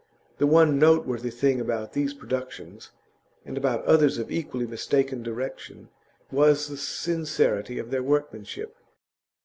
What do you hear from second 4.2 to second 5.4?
equally mistaken